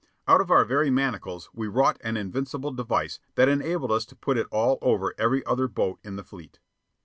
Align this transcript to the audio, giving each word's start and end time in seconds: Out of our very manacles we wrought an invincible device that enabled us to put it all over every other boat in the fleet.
Out 0.27 0.41
of 0.41 0.49
our 0.49 0.65
very 0.65 0.89
manacles 0.89 1.51
we 1.53 1.67
wrought 1.67 2.01
an 2.03 2.17
invincible 2.17 2.71
device 2.71 3.19
that 3.35 3.47
enabled 3.47 3.91
us 3.91 4.03
to 4.07 4.15
put 4.15 4.35
it 4.35 4.47
all 4.49 4.79
over 4.81 5.13
every 5.19 5.45
other 5.45 5.67
boat 5.67 5.99
in 6.03 6.15
the 6.15 6.23
fleet. 6.23 6.57